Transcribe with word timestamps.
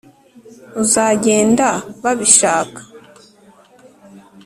uzagenda 0.81 1.67
babishaka??? 2.03 2.81